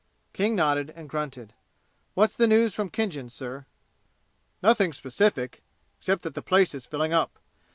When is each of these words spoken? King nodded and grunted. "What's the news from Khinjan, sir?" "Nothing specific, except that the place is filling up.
King 0.33 0.55
nodded 0.55 0.91
and 0.95 1.07
grunted. 1.07 1.53
"What's 2.15 2.33
the 2.33 2.47
news 2.47 2.73
from 2.73 2.89
Khinjan, 2.89 3.29
sir?" 3.29 3.67
"Nothing 4.63 4.93
specific, 4.93 5.61
except 5.99 6.23
that 6.23 6.33
the 6.33 6.41
place 6.41 6.73
is 6.73 6.87
filling 6.87 7.13
up. 7.13 7.37